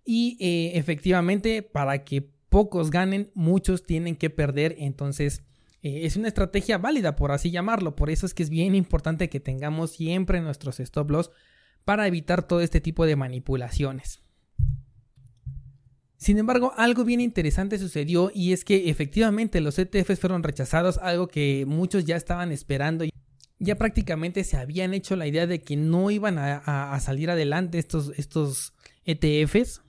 y 0.04 0.36
eh, 0.38 0.78
efectivamente 0.78 1.62
para 1.62 2.04
que 2.04 2.30
pocos 2.48 2.92
ganen, 2.92 3.32
muchos 3.34 3.82
tienen 3.82 4.14
que 4.14 4.30
perder. 4.30 4.76
Entonces 4.78 5.42
es 5.82 6.14
una 6.14 6.28
estrategia 6.28 6.78
válida, 6.78 7.16
por 7.16 7.32
así 7.32 7.50
llamarlo. 7.50 7.96
Por 7.96 8.08
eso 8.08 8.24
es 8.24 8.34
que 8.34 8.44
es 8.44 8.50
bien 8.50 8.76
importante 8.76 9.28
que 9.28 9.40
tengamos 9.40 9.90
siempre 9.90 10.40
nuestros 10.40 10.78
stop 10.78 11.10
loss 11.10 11.32
para 11.84 12.06
evitar 12.06 12.46
todo 12.46 12.60
este 12.60 12.80
tipo 12.80 13.06
de 13.06 13.16
manipulaciones. 13.16 14.22
Sin 16.20 16.36
embargo, 16.36 16.74
algo 16.76 17.04
bien 17.04 17.22
interesante 17.22 17.78
sucedió 17.78 18.30
y 18.34 18.52
es 18.52 18.62
que 18.62 18.90
efectivamente 18.90 19.62
los 19.62 19.78
ETFs 19.78 20.20
fueron 20.20 20.42
rechazados, 20.42 20.98
algo 20.98 21.28
que 21.28 21.64
muchos 21.66 22.04
ya 22.04 22.14
estaban 22.16 22.52
esperando. 22.52 23.06
Ya 23.58 23.76
prácticamente 23.76 24.44
se 24.44 24.58
habían 24.58 24.92
hecho 24.92 25.16
la 25.16 25.26
idea 25.26 25.46
de 25.46 25.62
que 25.62 25.76
no 25.76 26.10
iban 26.10 26.36
a, 26.38 26.98
salir 27.00 27.30
adelante 27.30 27.78
estos, 27.78 28.12
estos 28.18 28.74
ETFs. 29.06 29.80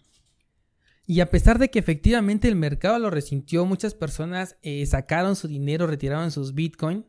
Y 1.06 1.20
a 1.20 1.30
pesar 1.30 1.60
de 1.60 1.70
que 1.70 1.80
efectivamente 1.80 2.48
el 2.48 2.56
mercado 2.56 2.98
lo 2.98 3.10
resintió, 3.10 3.66
muchas 3.66 3.94
personas 3.94 4.56
eh, 4.62 4.86
sacaron 4.86 5.36
su 5.36 5.50
dinero, 5.50 5.86
retiraron 5.86 6.32
sus 6.32 6.54
Bitcoin. 6.54 7.06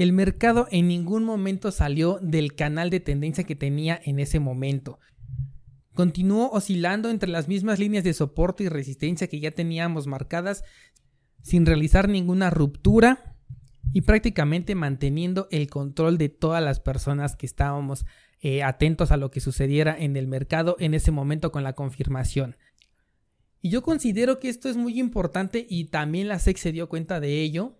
El 0.00 0.14
mercado 0.14 0.66
en 0.70 0.88
ningún 0.88 1.24
momento 1.24 1.70
salió 1.70 2.18
del 2.22 2.54
canal 2.54 2.88
de 2.88 3.00
tendencia 3.00 3.44
que 3.44 3.54
tenía 3.54 4.00
en 4.02 4.18
ese 4.18 4.40
momento. 4.40 4.98
Continuó 5.92 6.48
oscilando 6.52 7.10
entre 7.10 7.28
las 7.28 7.48
mismas 7.48 7.78
líneas 7.78 8.02
de 8.02 8.14
soporte 8.14 8.64
y 8.64 8.70
resistencia 8.70 9.28
que 9.28 9.40
ya 9.40 9.50
teníamos 9.50 10.06
marcadas, 10.06 10.64
sin 11.42 11.66
realizar 11.66 12.08
ninguna 12.08 12.48
ruptura 12.48 13.36
y 13.92 14.00
prácticamente 14.00 14.74
manteniendo 14.74 15.48
el 15.50 15.68
control 15.68 16.16
de 16.16 16.30
todas 16.30 16.64
las 16.64 16.80
personas 16.80 17.36
que 17.36 17.44
estábamos 17.44 18.06
eh, 18.40 18.62
atentos 18.62 19.12
a 19.12 19.18
lo 19.18 19.30
que 19.30 19.40
sucediera 19.40 19.94
en 19.98 20.16
el 20.16 20.28
mercado 20.28 20.76
en 20.78 20.94
ese 20.94 21.10
momento 21.10 21.52
con 21.52 21.62
la 21.62 21.74
confirmación. 21.74 22.56
Y 23.60 23.68
yo 23.68 23.82
considero 23.82 24.38
que 24.38 24.48
esto 24.48 24.70
es 24.70 24.78
muy 24.78 24.98
importante 24.98 25.66
y 25.68 25.90
también 25.90 26.28
la 26.28 26.38
SEC 26.38 26.56
se 26.56 26.72
dio 26.72 26.88
cuenta 26.88 27.20
de 27.20 27.42
ello 27.42 27.76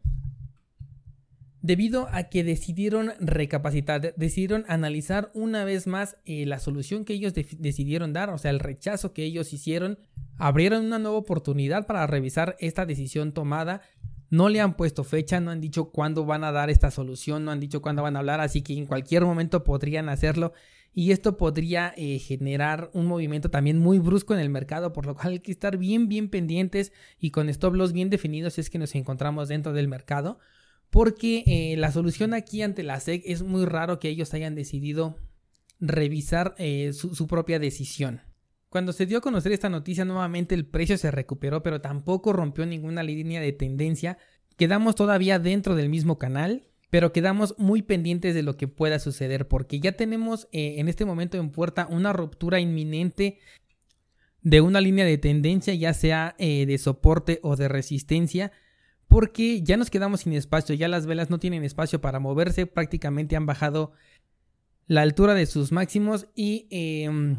debido 1.62 2.08
a 2.12 2.24
que 2.24 2.42
decidieron 2.44 3.12
recapacitar, 3.20 4.14
decidieron 4.16 4.64
analizar 4.68 5.30
una 5.34 5.64
vez 5.64 5.86
más 5.86 6.16
eh, 6.24 6.46
la 6.46 6.58
solución 6.58 7.04
que 7.04 7.12
ellos 7.12 7.34
decidieron 7.34 8.12
dar, 8.12 8.30
o 8.30 8.38
sea, 8.38 8.50
el 8.50 8.60
rechazo 8.60 9.12
que 9.12 9.24
ellos 9.24 9.52
hicieron, 9.52 9.98
abrieron 10.36 10.86
una 10.86 10.98
nueva 10.98 11.18
oportunidad 11.18 11.86
para 11.86 12.06
revisar 12.06 12.56
esta 12.60 12.86
decisión 12.86 13.32
tomada. 13.32 13.82
No 14.30 14.48
le 14.48 14.60
han 14.60 14.76
puesto 14.76 15.02
fecha, 15.02 15.40
no 15.40 15.50
han 15.50 15.60
dicho 15.60 15.90
cuándo 15.90 16.24
van 16.24 16.44
a 16.44 16.52
dar 16.52 16.70
esta 16.70 16.90
solución, 16.90 17.44
no 17.44 17.50
han 17.50 17.60
dicho 17.60 17.82
cuándo 17.82 18.02
van 18.02 18.14
a 18.16 18.20
hablar, 18.20 18.40
así 18.40 18.62
que 18.62 18.74
en 18.74 18.86
cualquier 18.86 19.24
momento 19.24 19.64
podrían 19.64 20.08
hacerlo. 20.08 20.52
Y 20.92 21.12
esto 21.12 21.36
podría 21.36 21.92
eh, 21.96 22.18
generar 22.18 22.90
un 22.94 23.06
movimiento 23.06 23.50
también 23.50 23.78
muy 23.78 23.98
brusco 23.98 24.34
en 24.34 24.40
el 24.40 24.48
mercado, 24.48 24.92
por 24.92 25.06
lo 25.06 25.14
cual 25.14 25.34
hay 25.34 25.40
que 25.40 25.52
estar 25.52 25.76
bien, 25.76 26.08
bien 26.08 26.28
pendientes 26.28 26.92
y 27.18 27.30
con 27.30 27.48
stop 27.48 27.74
loss 27.74 27.92
bien 27.92 28.10
definidos 28.10 28.58
es 28.58 28.70
que 28.70 28.78
nos 28.78 28.94
encontramos 28.94 29.48
dentro 29.48 29.72
del 29.72 29.88
mercado, 29.88 30.38
porque 30.90 31.44
eh, 31.46 31.76
la 31.76 31.92
solución 31.92 32.34
aquí 32.34 32.62
ante 32.62 32.82
la 32.82 32.98
SEC 33.00 33.22
es 33.24 33.42
muy 33.42 33.64
raro 33.64 34.00
que 34.00 34.08
ellos 34.08 34.34
hayan 34.34 34.54
decidido 34.54 35.16
revisar 35.78 36.54
eh, 36.58 36.92
su 36.92 37.26
propia 37.26 37.58
decisión. 37.58 38.20
Cuando 38.68 38.92
se 38.92 39.06
dio 39.06 39.18
a 39.18 39.22
conocer 39.22 39.52
esta 39.52 39.68
noticia 39.68 40.04
nuevamente 40.04 40.54
el 40.54 40.66
precio 40.66 40.98
se 40.98 41.10
recuperó 41.10 41.62
pero 41.62 41.80
tampoco 41.80 42.32
rompió 42.32 42.66
ninguna 42.66 43.02
línea 43.02 43.40
de 43.40 43.52
tendencia. 43.52 44.18
Quedamos 44.56 44.94
todavía 44.94 45.38
dentro 45.38 45.74
del 45.74 45.88
mismo 45.88 46.18
canal, 46.18 46.66
pero 46.90 47.12
quedamos 47.12 47.54
muy 47.56 47.82
pendientes 47.82 48.34
de 48.34 48.42
lo 48.42 48.56
que 48.56 48.68
pueda 48.68 48.98
suceder 48.98 49.48
porque 49.48 49.80
ya 49.80 49.92
tenemos 49.92 50.48
eh, 50.52 50.74
en 50.78 50.88
este 50.88 51.04
momento 51.04 51.38
en 51.38 51.50
puerta 51.50 51.86
una 51.88 52.12
ruptura 52.12 52.60
inminente 52.60 53.38
de 54.42 54.60
una 54.60 54.80
línea 54.80 55.04
de 55.04 55.18
tendencia 55.18 55.74
ya 55.74 55.94
sea 55.94 56.34
de 56.38 56.78
soporte 56.78 57.40
o 57.42 57.56
de 57.56 57.68
resistencia 57.68 58.52
porque 59.10 59.60
ya 59.62 59.76
nos 59.76 59.90
quedamos 59.90 60.20
sin 60.20 60.34
espacio, 60.34 60.72
ya 60.76 60.86
las 60.86 61.04
velas 61.04 61.30
no 61.30 61.40
tienen 61.40 61.64
espacio 61.64 62.00
para 62.00 62.20
moverse, 62.20 62.66
prácticamente 62.66 63.34
han 63.34 63.44
bajado 63.44 63.90
la 64.86 65.02
altura 65.02 65.34
de 65.34 65.46
sus 65.46 65.72
máximos 65.72 66.28
y 66.36 66.68
em, 66.70 67.36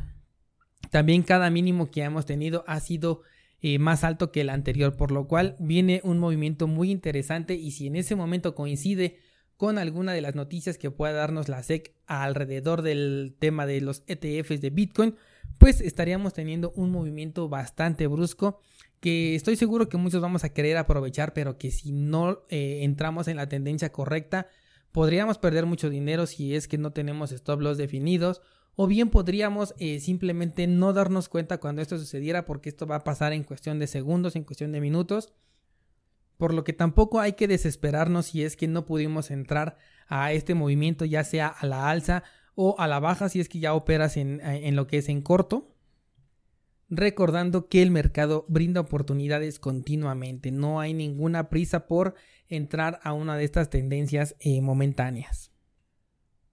también 0.90 1.24
cada 1.24 1.50
mínimo 1.50 1.90
que 1.90 2.04
hemos 2.04 2.26
tenido 2.26 2.66
ha 2.68 2.82
sido 2.82 3.22
eh, 3.62 3.80
más 3.80 4.04
alto 4.04 4.34
que 4.34 4.42
el 4.42 4.50
anterior, 4.50 4.98
por 4.98 5.12
lo 5.12 5.30
cual 5.30 5.56
viene 5.60 6.02
un 6.04 6.20
movimiento 6.20 6.68
muy 6.68 6.92
interesante 6.92 7.56
y 7.56 7.72
si 7.72 7.88
en 7.88 7.96
ese 7.96 8.18
momento 8.18 8.54
coincide 8.54 9.20
con 9.56 9.78
alguna 9.78 10.12
de 10.12 10.20
las 10.20 10.36
noticias 10.36 10.78
que 10.78 10.92
pueda 10.92 11.14
darnos 11.14 11.48
la 11.48 11.64
SEC 11.64 11.94
alrededor 12.06 12.82
del 12.82 13.38
tema 13.40 13.66
de 13.66 13.80
los 13.80 14.04
ETFs 14.08 14.60
de 14.60 14.72
Bitcoin, 14.72 15.16
pues 15.58 15.80
estaríamos 15.80 16.34
teniendo 16.34 16.74
un 16.76 16.92
movimiento 16.92 17.48
bastante 17.48 18.08
brusco 18.08 18.60
que 19.02 19.36
estoy 19.36 19.58
seguro 19.58 19.90
que 19.90 19.98
muchos 19.98 20.22
vamos 20.22 20.44
a 20.44 20.54
querer 20.54 20.78
aprovechar, 20.78 21.34
pero 21.34 21.58
que 21.58 21.72
si 21.72 21.92
no 21.92 22.44
eh, 22.50 22.84
entramos 22.84 23.28
en 23.28 23.36
la 23.36 23.50
tendencia 23.50 23.92
correcta, 23.92 24.48
podríamos 24.92 25.40
perder 25.40 25.66
mucho 25.66 25.90
dinero 25.90 26.28
si 26.28 26.56
es 26.56 26.68
que 26.68 26.78
no 26.78 26.94
tenemos 26.94 27.32
stop 27.32 27.62
loss 27.62 27.78
definidos 27.78 28.42
o 28.76 28.88
bien 28.88 29.10
podríamos 29.10 29.74
eh, 29.80 30.00
simplemente 30.00 30.68
no 30.68 30.94
darnos 30.94 31.30
cuenta 31.30 31.60
cuando 31.60 31.82
esto 31.82 31.98
sucediera 31.98 32.46
porque 32.46 32.70
esto 32.70 32.86
va 32.86 32.98
a 32.98 33.04
pasar 33.04 33.34
en 33.34 33.44
cuestión 33.44 33.80
de 33.80 33.88
segundos, 33.88 34.36
en 34.36 34.44
cuestión 34.44 34.72
de 34.72 34.80
minutos. 34.80 35.34
Por 36.38 36.54
lo 36.54 36.64
que 36.64 36.74
tampoco 36.74 37.20
hay 37.20 37.34
que 37.34 37.48
desesperarnos 37.48 38.28
si 38.28 38.44
es 38.44 38.56
que 38.56 38.68
no 38.68 38.86
pudimos 38.86 39.32
entrar 39.32 39.78
a 40.08 40.32
este 40.32 40.54
movimiento 40.54 41.06
ya 41.06 41.24
sea 41.24 41.48
a 41.48 41.66
la 41.66 41.90
alza 41.90 42.24
o 42.54 42.76
a 42.80 42.88
la 42.88 43.00
baja 43.00 43.30
si 43.30 43.40
es 43.40 43.50
que 43.50 43.60
ya 43.60 43.74
operas 43.74 44.16
en, 44.16 44.42
en 44.42 44.76
lo 44.76 44.86
que 44.86 45.00
es 45.00 45.10
en 45.10 45.22
corto. 45.22 45.71
Recordando 46.94 47.70
que 47.70 47.82
el 47.82 47.90
mercado 47.90 48.44
brinda 48.50 48.82
oportunidades 48.82 49.60
continuamente, 49.60 50.52
no 50.52 50.82
hay 50.82 50.94
ninguna 50.94 51.48
prisa 51.48 51.88
por 51.88 52.16
entrar 52.50 53.00
a 53.04 53.14
una 53.14 53.38
de 53.38 53.46
estas 53.46 53.70
tendencias 53.70 54.36
eh, 54.42 54.60
momentáneas. 54.60 55.52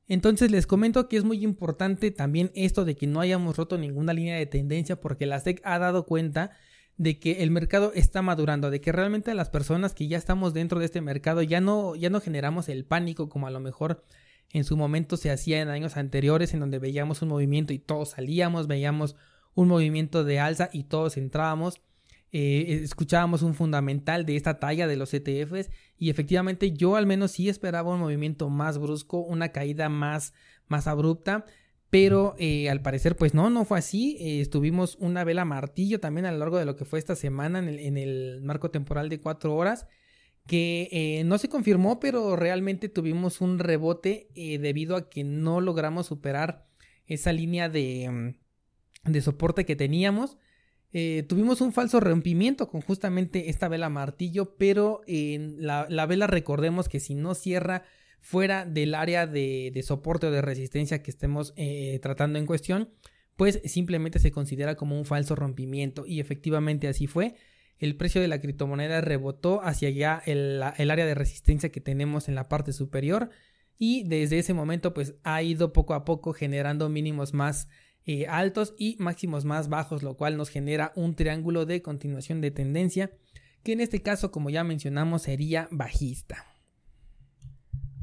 Entonces 0.07 0.53
les 0.53 0.69
comento 0.69 1.09
que 1.09 1.17
es 1.17 1.25
muy 1.25 1.43
importante 1.43 2.13
también 2.13 2.53
esto 2.55 2.85
de 2.85 2.95
que 2.95 3.09
no 3.09 3.21
hayamos 3.21 3.57
roto 3.57 3.79
ninguna 3.79 4.13
línea 4.13 4.37
de 4.37 4.47
tendencia 4.47 5.01
porque 5.01 5.27
la 5.27 5.41
SEC 5.41 5.61
ha 5.65 5.81
dado 5.81 6.07
cuenta 6.07 6.53
de 6.97 7.19
que 7.19 7.43
el 7.43 7.51
mercado 7.51 7.91
está 7.97 8.23
madurando, 8.23 8.71
de 8.71 8.81
que 8.81 8.93
realmente 8.93 9.35
las 9.35 9.51
personas 9.51 9.93
que 9.93 10.07
ya 10.07 10.19
estamos 10.19 10.55
dentro 10.55 10.79
de 10.79 10.87
este 10.87 11.01
mercado 11.01 11.43
ya 11.43 11.61
no, 11.61 11.97
ya 11.97 12.11
no 12.11 12.21
generamos 12.21 12.69
el 12.69 12.85
pánico 12.85 13.29
como 13.29 13.49
a 13.49 13.51
lo 13.51 13.59
mejor 13.59 14.05
en 14.51 14.63
su 14.63 14.77
momento 14.77 15.17
se 15.17 15.33
hacía 15.33 15.61
en 15.61 15.69
años 15.69 15.97
anteriores 15.97 16.55
en 16.55 16.61
donde 16.61 16.79
veíamos 16.79 17.23
un 17.23 17.29
movimiento 17.29 17.73
y 17.73 17.81
todos 17.81 18.11
salíamos, 18.11 18.69
veíamos 18.69 19.17
un 19.59 19.67
movimiento 19.67 20.23
de 20.23 20.39
alza 20.39 20.71
y 20.73 20.85
todos 20.85 21.17
entrábamos. 21.17 21.81
Eh, 22.31 22.81
escuchábamos 22.85 23.43
un 23.43 23.55
fundamental 23.55 24.25
de 24.25 24.37
esta 24.37 24.61
talla 24.61 24.87
de 24.87 24.95
los 24.95 25.13
ETFs 25.13 25.71
y 25.97 26.11
efectivamente 26.11 26.71
yo 26.71 26.95
al 26.95 27.07
menos 27.07 27.33
sí 27.33 27.49
esperaba 27.49 27.93
un 27.93 27.99
movimiento 27.99 28.51
más 28.51 28.79
brusco, 28.79 29.19
una 29.19 29.49
caída 29.49 29.89
más, 29.89 30.33
más 30.69 30.87
abrupta, 30.87 31.45
pero 31.91 32.37
eh, 32.39 32.71
al 32.71 32.83
parecer 32.83 33.17
pues 33.17 33.35
no, 33.35 33.51
no 33.51 33.65
fue 33.65 33.81
así, 33.81 34.17
eh, 34.21 34.41
estuvimos 34.41 34.97
una 35.01 35.25
vela 35.25 35.45
martillo 35.45 35.99
también 35.99 36.27
a 36.27 36.31
lo 36.31 36.39
largo 36.39 36.59
de 36.59 36.65
lo 36.65 36.77
que 36.77 36.85
fue 36.85 37.01
esta 37.01 37.17
semana 37.17 37.59
en 37.59 37.67
el, 37.67 37.81
en 37.81 37.99
el 37.99 38.41
marco 38.45 38.71
temporal 38.71 39.09
de 39.09 39.19
cuatro 39.19 39.57
horas 39.57 39.89
que 40.47 41.23
no 41.27 41.37
se 41.37 41.49
confirmó, 41.49 41.99
pero 42.01 42.35
realmente 42.35 42.89
tuvimos 42.89 43.43
un 43.43 43.59
rebote 43.59 44.29
debido 44.35 44.97
a 44.97 45.11
que 45.11 45.23
no 45.23 45.61
logramos 45.61 46.07
superar 46.07 46.67
esa 47.07 47.33
línea 47.35 47.69
de, 47.69 48.35
de 49.05 49.21
soporte 49.21 49.65
que 49.65 49.77
teníamos. 49.77 50.37
Eh, 50.93 51.25
tuvimos 51.29 51.61
un 51.61 51.73
falso 51.73 52.01
rompimiento 52.01 52.69
con 52.69 52.81
justamente 52.81 53.51
esta 53.51 53.69
vela 53.69 53.89
martillo, 53.91 54.57
pero 54.57 55.03
en 55.07 55.67
la, 55.67 56.07
vela 56.07 56.27
recordemos 56.27 56.89
que 56.89 57.01
si 57.01 57.15
no 57.15 57.35
cierra 57.35 57.83
fuera 58.21 58.65
del 58.65 58.95
área 58.95 59.27
de, 59.27 59.79
soporte 59.87 60.27
o 60.27 60.31
de 60.31 60.43
resistencia 60.43 61.03
que 61.03 61.11
estemos 61.11 61.53
eh, 61.57 61.99
tratando 62.03 62.39
en 62.39 62.47
cuestión, 62.47 62.91
pues 63.37 63.61
simplemente 63.65 64.19
se 64.19 64.33
considera 64.33 64.75
como 64.75 64.99
un 64.99 65.05
falso 65.05 65.37
rompimiento 65.37 66.05
y 66.07 66.21
efectivamente 66.21 66.89
así 66.89 67.07
fue. 67.07 67.37
El 67.79 67.97
precio 67.97 68.21
de 68.21 68.27
la 68.27 68.41
criptomoneda 68.41 69.01
rebotó 69.01 69.63
hacia 69.63 69.89
allá 69.89 70.21
el, 70.27 70.61
área 70.63 71.07
de 71.07 71.15
resistencia 71.15 71.71
que 71.71 71.81
tenemos 71.81 72.29
en 72.29 72.35
la 72.35 72.49
parte 72.49 72.73
superior 72.73 73.31
y 73.79 74.03
desde 74.03 74.41
ese 74.41 74.55
momento 74.55 74.93
pues 74.93 75.15
ha 75.23 75.41
ido 75.43 75.73
poco 75.73 75.95
a 75.95 76.05
poco 76.05 76.33
generando 76.33 76.89
mínimos 76.89 77.33
más 77.33 77.69
eh, 78.11 78.27
altos 78.27 78.75
y 78.79 78.97
máximos 78.99 79.45
más 79.45 79.69
bajos, 79.69 80.03
lo 80.03 80.17
cual 80.17 80.39
nos 80.39 80.49
genera 80.49 80.93
un 80.97 81.15
triángulo 81.15 81.67
de 81.67 81.83
continuación 81.83 82.41
de 82.41 82.51
tendencia 82.51 83.11
que 83.63 83.73
en 83.73 83.83
este 83.83 84.01
caso 84.01 84.31
como 84.31 84.49
ya 84.49 84.65
mencionamos 84.65 85.25
sería 85.25 85.69
bajista. 85.71 86.47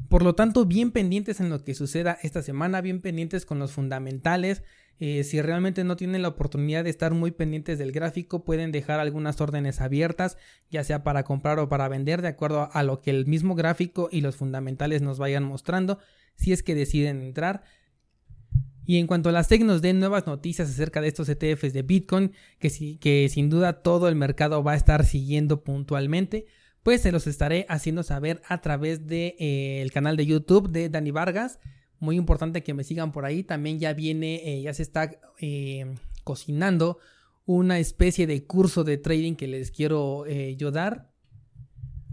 Por 0.08 0.22
lo 0.22 0.36
tanto, 0.36 0.64
bien 0.64 0.92
pendientes 0.92 1.40
en 1.40 1.50
lo 1.50 1.64
que 1.64 1.74
suceda 1.74 2.18
esta 2.22 2.40
semana, 2.40 2.82
bien 2.82 3.00
pendientes 3.00 3.44
con 3.44 3.58
los 3.58 3.72
fundamentales. 3.72 4.62
Eh, 5.00 5.24
si 5.24 5.42
realmente 5.42 5.82
no 5.82 5.96
tienen 5.96 6.22
la 6.22 6.28
oportunidad 6.28 6.84
de 6.84 6.90
estar 6.90 7.12
muy 7.12 7.32
pendientes 7.32 7.76
del 7.76 7.90
gráfico, 7.90 8.44
pueden 8.44 8.70
dejar 8.70 9.00
algunas 9.00 9.40
órdenes 9.40 9.80
abiertas, 9.80 10.38
ya 10.70 10.84
sea 10.84 11.02
para 11.02 11.24
comprar 11.24 11.58
o 11.58 11.68
para 11.68 11.88
vender, 11.88 12.22
de 12.22 12.28
acuerdo 12.28 12.70
a 12.72 12.82
lo 12.84 13.00
que 13.00 13.10
el 13.10 13.26
mismo 13.26 13.56
gráfico 13.56 14.08
y 14.12 14.20
los 14.20 14.36
fundamentales 14.36 15.02
nos 15.02 15.18
vayan 15.18 15.42
mostrando, 15.42 15.98
si 16.36 16.52
es 16.52 16.62
que 16.62 16.76
deciden 16.76 17.22
entrar. 17.22 17.64
Y 18.86 18.98
en 18.98 19.08
cuanto 19.08 19.28
a 19.28 19.32
las 19.32 19.48
SEC 19.48 19.62
nos 19.62 19.82
den 19.82 19.98
nuevas 19.98 20.26
noticias 20.26 20.70
acerca 20.70 21.00
de 21.00 21.08
estos 21.08 21.28
ETFs 21.28 21.72
de 21.72 21.82
Bitcoin, 21.82 22.32
que, 22.60 22.98
que 23.00 23.28
sin 23.28 23.50
duda 23.50 23.82
todo 23.82 24.08
el 24.08 24.14
mercado 24.14 24.62
va 24.62 24.72
a 24.72 24.76
estar 24.76 25.04
siguiendo 25.04 25.64
puntualmente, 25.64 26.46
pues 26.84 27.02
se 27.02 27.10
los 27.10 27.26
estaré 27.26 27.66
haciendo 27.68 28.04
saber 28.04 28.40
a 28.48 28.60
través 28.60 29.00
del 29.00 29.08
de, 29.08 29.36
eh, 29.40 29.90
canal 29.92 30.16
de 30.16 30.24
YouTube 30.24 30.70
de 30.70 30.88
Dani 30.88 31.10
Vargas. 31.10 31.58
Muy 31.98 32.14
importante 32.14 32.62
que 32.62 32.74
me 32.74 32.84
sigan 32.84 33.10
por 33.10 33.24
ahí. 33.24 33.42
También 33.42 33.80
ya 33.80 33.92
viene, 33.92 34.36
eh, 34.44 34.62
ya 34.62 34.72
se 34.72 34.84
está 34.84 35.10
eh, 35.40 35.92
cocinando 36.22 36.98
una 37.44 37.80
especie 37.80 38.28
de 38.28 38.44
curso 38.44 38.84
de 38.84 38.98
trading 38.98 39.34
que 39.34 39.48
les 39.48 39.72
quiero 39.72 40.26
yo 40.26 40.70
dar. 40.70 41.10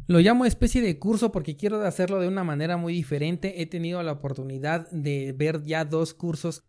Lo 0.05 0.19
llamo 0.19 0.45
especie 0.45 0.81
de 0.81 0.99
curso 0.99 1.31
porque 1.31 1.55
quiero 1.55 1.81
hacerlo 1.81 2.19
de 2.19 2.27
una 2.27 2.43
manera 2.43 2.75
muy 2.75 2.93
diferente. 2.93 3.61
He 3.61 3.65
tenido 3.65 4.03
la 4.03 4.11
oportunidad 4.11 4.89
de 4.91 5.33
ver 5.37 5.63
ya 5.63 5.85
dos 5.85 6.13
cursos 6.13 6.63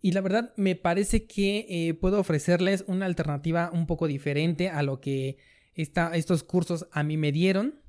y 0.00 0.12
la 0.12 0.20
verdad 0.20 0.52
me 0.56 0.74
parece 0.74 1.26
que 1.26 1.96
puedo 2.00 2.18
ofrecerles 2.18 2.84
una 2.88 3.06
alternativa 3.06 3.70
un 3.72 3.86
poco 3.86 4.06
diferente 4.06 4.68
a 4.68 4.82
lo 4.82 5.00
que 5.00 5.38
estos 5.74 6.42
cursos 6.42 6.86
a 6.92 7.02
mí 7.02 7.16
me 7.16 7.32
dieron. 7.32 7.80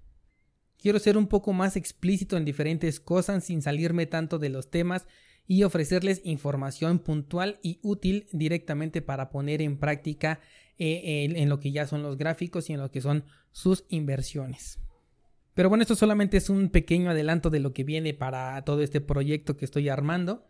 Quiero 0.78 1.00
ser 1.00 1.18
un 1.18 1.28
poco 1.28 1.52
más 1.52 1.76
explícito 1.76 2.38
en 2.38 2.46
diferentes 2.46 3.00
cosas 3.00 3.44
sin 3.44 3.62
salirme 3.62 4.06
tanto 4.06 4.38
de 4.38 4.50
los 4.50 4.70
temas 4.70 5.08
y 5.48 5.64
ofrecerles 5.64 6.22
información 6.24 7.00
puntual 7.00 7.60
y 7.62 7.80
útil 7.82 8.28
directamente 8.32 9.02
para 9.02 9.30
poner 9.30 9.62
en 9.62 9.78
práctica 9.78 10.40
eh, 10.78 11.26
en 11.36 11.50
lo 11.50 11.60
que 11.60 11.72
ya 11.72 11.88
son 11.88 12.04
los 12.04 12.18
gráficos 12.18 12.70
y 12.70 12.74
en 12.74 12.80
lo 12.80 12.92
que 12.92 13.02
son 13.02 13.26
sus 13.52 13.86
inversiones. 13.90 14.80
Pero 15.54 15.70
bueno, 15.70 15.84
esto 15.84 15.96
solamente 15.96 16.38
es 16.38 16.50
un 16.50 16.70
pequeño 16.70 17.10
adelanto 17.10 17.50
de 17.50 17.60
lo 17.60 17.74
que 17.74 17.84
viene 17.84 18.14
para 18.14 18.62
todo 18.64 18.82
este 18.82 19.02
proyecto 19.02 19.56
que 19.56 19.66
estoy 19.66 19.90
armando. 19.90 20.48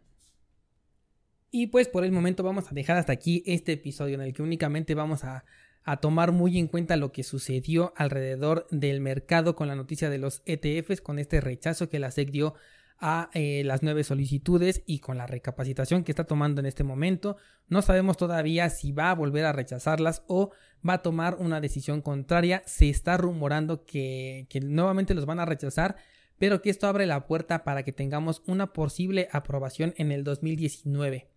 Y 1.51 1.67
pues 1.67 1.87
por 1.87 2.03
el 2.03 2.11
momento 2.11 2.43
vamos 2.43 2.71
a 2.71 2.75
dejar 2.75 2.97
hasta 2.97 3.13
aquí 3.13 3.43
este 3.45 3.73
episodio 3.73 4.15
en 4.15 4.21
el 4.21 4.33
que 4.33 4.41
únicamente 4.41 4.95
vamos 4.95 5.23
a 5.23 5.45
a 5.85 5.97
tomar 5.97 6.31
muy 6.31 6.57
en 6.57 6.67
cuenta 6.67 6.97
lo 6.97 7.11
que 7.11 7.23
sucedió 7.23 7.93
alrededor 7.95 8.67
del 8.71 9.01
mercado 9.01 9.55
con 9.55 9.67
la 9.67 9.75
noticia 9.75 10.09
de 10.09 10.17
los 10.17 10.41
ETFs, 10.45 10.99
con 10.99 11.19
este 11.19 11.39
rechazo 11.39 11.89
que 11.89 11.99
la 11.99 12.09
SEC 12.09 12.31
dio 12.31 12.55
a 12.99 13.29
eh, 13.33 13.63
las 13.65 13.83
nueve 13.83 14.03
solicitudes 14.03 14.83
y 14.85 14.99
con 14.99 15.17
la 15.17 15.27
recapacitación 15.27 16.03
que 16.03 16.11
está 16.11 16.23
tomando 16.23 16.59
en 16.59 16.65
este 16.65 16.83
momento. 16.83 17.37
No 17.67 17.81
sabemos 17.81 18.17
todavía 18.17 18.69
si 18.69 18.91
va 18.91 19.11
a 19.11 19.15
volver 19.15 19.45
a 19.45 19.53
rechazarlas 19.53 20.23
o 20.27 20.51
va 20.87 20.93
a 20.93 21.01
tomar 21.01 21.35
una 21.39 21.61
decisión 21.61 22.01
contraria. 22.01 22.63
Se 22.65 22.89
está 22.89 23.17
rumorando 23.17 23.85
que, 23.85 24.47
que 24.49 24.61
nuevamente 24.61 25.13
los 25.13 25.25
van 25.25 25.39
a 25.39 25.45
rechazar, 25.45 25.95
pero 26.37 26.61
que 26.61 26.69
esto 26.69 26.87
abre 26.87 27.05
la 27.05 27.27
puerta 27.27 27.63
para 27.63 27.83
que 27.83 27.91
tengamos 27.91 28.41
una 28.45 28.73
posible 28.73 29.27
aprobación 29.31 29.93
en 29.97 30.11
el 30.11 30.23
2019. 30.23 31.29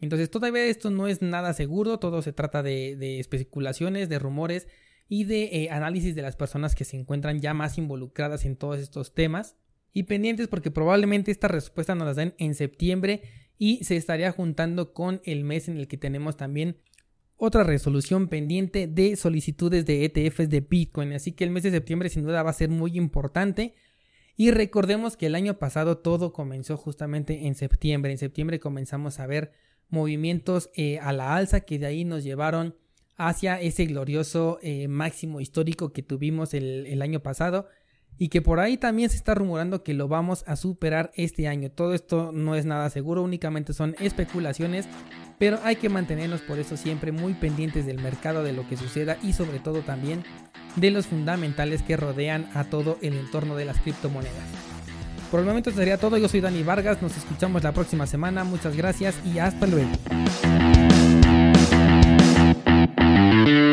Entonces 0.00 0.30
todavía 0.30 0.64
esto 0.66 0.90
no 0.90 1.08
es 1.08 1.22
nada 1.22 1.52
seguro, 1.52 1.98
todo 1.98 2.22
se 2.22 2.32
trata 2.32 2.62
de, 2.62 3.18
especulaciones, 3.18 4.08
de 4.08 4.18
rumores 4.18 4.68
y 5.08 5.24
de 5.24 5.44
eh, 5.44 5.70
análisis 5.70 6.14
de 6.14 6.22
las 6.22 6.36
personas 6.36 6.74
que 6.74 6.84
se 6.84 6.96
encuentran 6.96 7.40
ya 7.40 7.54
más 7.54 7.78
involucradas 7.78 8.44
en 8.44 8.56
todos 8.56 8.78
estos 8.78 9.14
temas. 9.14 9.56
Y 9.92 10.04
pendientes 10.04 10.48
porque 10.48 10.70
probablemente 10.70 11.30
esta 11.30 11.48
respuesta 11.48 11.94
nos 11.94 12.06
la 12.06 12.14
den 12.14 12.34
en 12.38 12.54
septiembre 12.54 13.22
y 13.58 13.84
se 13.84 13.96
estaría 13.96 14.30
juntando 14.32 14.92
con 14.92 15.20
el 15.24 15.44
mes 15.44 15.68
en 15.68 15.76
el 15.78 15.88
que 15.88 15.96
tenemos 15.96 16.36
también 16.36 16.76
otra 17.36 17.62
resolución 17.64 18.28
pendiente 18.28 18.86
de 18.86 19.16
solicitudes 19.16 19.86
de 19.86 20.04
ETFs 20.04 20.48
de 20.48 20.60
Bitcoin. 20.60 21.12
Así 21.12 21.32
que 21.32 21.44
el 21.44 21.50
mes 21.50 21.62
de 21.62 21.70
septiembre 21.70 22.08
sin 22.08 22.24
duda 22.24 22.42
va 22.42 22.50
a 22.50 22.54
ser 22.54 22.68
muy 22.68 22.96
importante. 22.96 23.74
Y 24.36 24.50
recordemos 24.50 25.16
que 25.16 25.26
el 25.26 25.34
año 25.34 25.58
pasado 25.58 25.98
todo 25.98 26.32
comenzó 26.32 26.76
justamente 26.76 27.46
en 27.46 27.54
septiembre. 27.54 28.12
En 28.12 28.18
septiembre 28.18 28.60
comenzamos 28.60 29.18
a 29.20 29.26
ver 29.26 29.52
movimientos 29.88 30.70
eh, 30.74 30.98
a 31.00 31.12
la 31.12 31.34
alza 31.34 31.60
que 31.60 31.78
de 31.78 31.86
ahí 31.86 32.04
nos 32.04 32.22
llevaron 32.22 32.76
hacia 33.16 33.60
ese 33.60 33.86
glorioso 33.86 34.58
eh, 34.62 34.86
máximo 34.86 35.40
histórico 35.40 35.92
que 35.92 36.02
tuvimos 36.02 36.54
el, 36.54 36.86
el, 36.86 37.02
año 37.02 37.20
pasado 37.20 37.66
y 38.18 38.28
que 38.28 38.42
por 38.42 38.60
ahí 38.60 38.76
también 38.76 39.10
se 39.10 39.16
está 39.16 39.34
rumorando 39.34 39.82
que 39.82 39.94
lo 39.94 40.08
vamos 40.08 40.44
a 40.46 40.56
superar 40.56 41.10
este 41.14 41.48
año. 41.48 41.70
Todo 41.70 41.94
esto 41.94 42.32
no 42.32 42.54
es 42.54 42.66
nada 42.66 42.90
seguro, 42.90 43.22
únicamente 43.22 43.72
son 43.72 43.94
especulaciones, 44.00 44.86
pero 45.38 45.58
hay 45.62 45.76
que 45.76 45.88
mantenernos 45.88 46.40
por 46.42 46.58
eso 46.58 46.76
siempre 46.76 47.12
muy 47.12 47.34
pendientes 47.34 47.86
del 47.86 48.00
mercado, 48.00 48.42
de 48.42 48.52
lo 48.52 48.68
que 48.68 48.76
suceda 48.76 49.16
y 49.22 49.32
sobre 49.32 49.60
todo 49.60 49.80
también 49.80 50.24
de 50.76 50.90
los 50.90 51.06
fundamentales 51.06 51.82
que 51.82 51.96
rodean 51.96 52.48
a 52.54 52.64
todo 52.64 52.98
el 53.02 53.14
entorno 53.14 53.56
de 53.56 53.64
las 53.64 53.78
criptomonedas. 53.78 54.34
Por 55.30 55.40
el 55.40 55.46
momento 55.46 55.70
sería 55.70 55.98
todo. 55.98 56.16
Yo 56.16 56.28
soy 56.28 56.40
Dani 56.40 56.62
Vargas. 56.62 57.02
Nos 57.02 57.16
escuchamos 57.16 57.62
la 57.62 57.72
próxima 57.72 58.06
semana. 58.06 58.44
Muchas 58.44 58.76
gracias 58.76 59.14
y 59.26 59.38
hasta 59.38 59.66
luego. 59.66 59.90